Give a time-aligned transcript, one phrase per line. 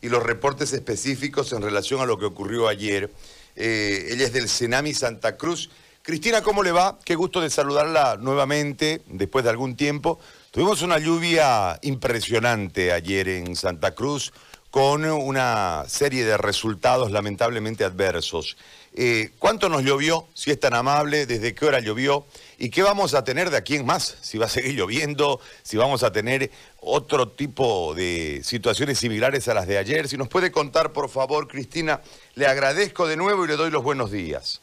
[0.00, 3.10] y los reportes específicos en relación a lo que ocurrió ayer.
[3.56, 5.70] Eh, ella es del Senami Santa Cruz.
[6.02, 6.98] Cristina, ¿cómo le va?
[7.04, 10.20] Qué gusto de saludarla nuevamente después de algún tiempo.
[10.50, 14.32] Tuvimos una lluvia impresionante ayer en Santa Cruz
[14.76, 18.58] con una serie de resultados lamentablemente adversos.
[18.94, 20.26] Eh, ¿Cuánto nos llovió?
[20.34, 22.26] Si es tan amable, ¿desde qué hora llovió?
[22.58, 24.18] ¿Y qué vamos a tener de aquí en más?
[24.20, 29.54] Si va a seguir lloviendo, si vamos a tener otro tipo de situaciones similares a
[29.54, 30.08] las de ayer.
[30.08, 32.02] Si nos puede contar, por favor, Cristina,
[32.34, 34.60] le agradezco de nuevo y le doy los buenos días.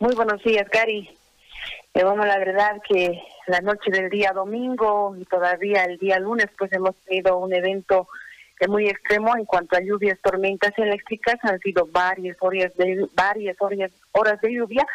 [0.00, 1.08] Muy buenos días, Gary.
[1.94, 6.48] Eh, bueno, la verdad que la noche del día domingo y todavía el día lunes,
[6.58, 8.06] pues hemos tenido un evento
[8.68, 11.36] muy extremo en cuanto a lluvias, tormentas eléctricas.
[11.42, 14.86] Han sido varias horas de, varias horas, horas de lluvia,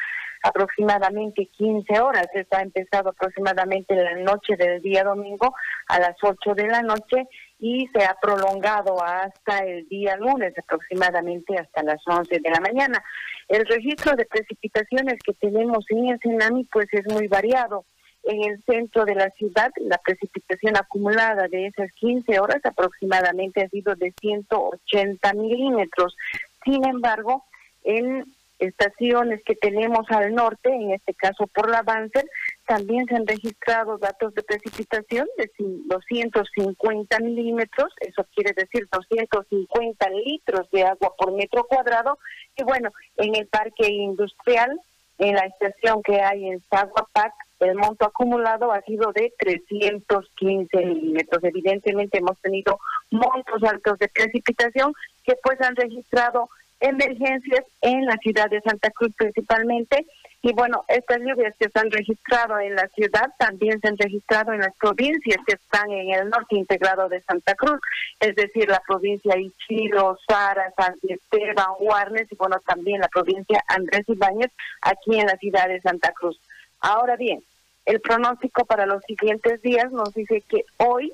[0.43, 2.27] aproximadamente 15 horas.
[2.33, 5.53] Está empezado aproximadamente la noche del día domingo
[5.87, 7.27] a las 8 de la noche
[7.59, 13.03] y se ha prolongado hasta el día lunes, aproximadamente hasta las 11 de la mañana.
[13.49, 17.85] El registro de precipitaciones que tenemos en el tsunami pues es muy variado.
[18.29, 23.69] En el centro de la ciudad, la precipitación acumulada de esas 15 horas aproximadamente ha
[23.69, 26.15] sido de 180 milímetros.
[26.63, 27.43] Sin embargo,
[27.83, 32.29] en estaciones que tenemos al norte, en este caso por la Banzer,
[32.67, 40.69] también se han registrado datos de precipitación de 250 milímetros, eso quiere decir 250 litros
[40.69, 42.19] de agua por metro cuadrado.
[42.55, 44.79] Y bueno, en el parque industrial,
[45.19, 51.43] en la estación que hay en Zaguapac, el monto acumulado ha sido de 315 milímetros.
[51.43, 52.79] Evidentemente hemos tenido
[53.11, 54.93] montos altos de precipitación
[55.25, 60.05] que pues han registrado emergencias en la ciudad de Santa Cruz principalmente.
[60.41, 64.53] Y bueno, estas lluvias que se han registrado en la ciudad también se han registrado
[64.53, 67.79] en las provincias que están en el norte integrado de Santa Cruz,
[68.21, 73.61] es decir, la provincia de Ichiro, Sara, San Esteban, Guarnes y bueno, también la provincia
[73.67, 76.39] Andrés Ibáñez aquí en la ciudad de Santa Cruz.
[76.79, 77.43] Ahora bien,
[77.85, 81.11] el pronóstico para los siguientes días nos dice que hoy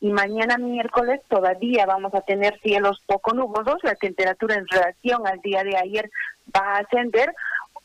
[0.00, 3.82] y mañana miércoles todavía vamos a tener cielos poco nubosos.
[3.82, 6.10] La temperatura en relación al día de ayer
[6.54, 7.34] va a ascender.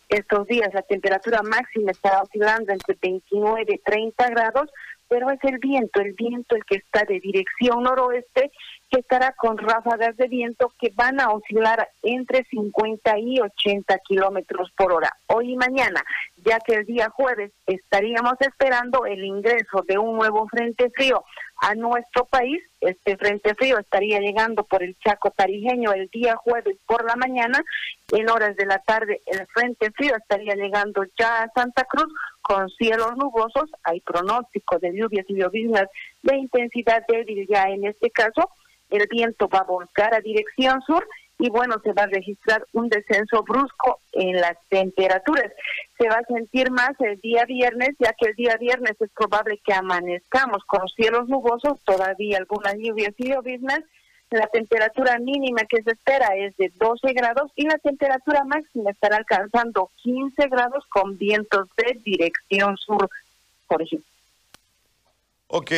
[0.10, 4.70] Estos días la temperatura máxima está oscilando entre 29 y 30 grados,
[5.08, 8.52] pero es el viento, el viento el que está de dirección noroeste,
[8.92, 14.70] que estará con ráfagas de viento que van a oscilar entre 50 y 80 kilómetros
[14.76, 15.16] por hora.
[15.28, 16.04] Hoy y mañana
[16.44, 21.24] ya que el día jueves estaríamos esperando el ingreso de un nuevo frente frío
[21.62, 22.62] a nuestro país.
[22.82, 27.64] Este frente frío estaría llegando por el Chaco Tarijeño el día jueves por la mañana.
[28.12, 32.68] En horas de la tarde el frente frío estaría llegando ya a Santa Cruz con
[32.70, 33.70] cielos nubosos.
[33.84, 35.88] Hay pronóstico de lluvias y lloviznas
[36.24, 38.50] de intensidad débil ya en este caso.
[38.92, 41.08] El viento va a volcar a dirección sur
[41.42, 45.52] y bueno, se va a registrar un descenso brusco en las temperaturas.
[45.98, 49.60] Se va a sentir más el día viernes, ya que el día viernes es probable
[49.66, 53.80] que amanezcamos con cielos nubosos, todavía algunas lluvias y lloviznas.
[54.30, 59.18] La temperatura mínima que se espera es de 12 grados y la temperatura máxima estará
[59.18, 63.10] alcanzando 15 grados con vientos de dirección sur,
[63.68, 64.08] por ejemplo.
[65.48, 65.72] Ok,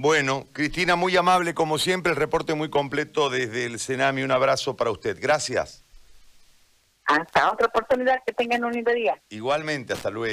[0.00, 4.22] bueno, Cristina, muy amable como siempre, el reporte muy completo desde el Senami.
[4.22, 5.18] Un abrazo para usted.
[5.20, 5.84] Gracias.
[7.04, 9.20] Hasta otra oportunidad, que tengan un lindo día.
[9.28, 10.26] Igualmente, hasta luego.